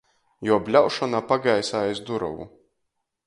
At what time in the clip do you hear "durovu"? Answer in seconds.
2.09-2.49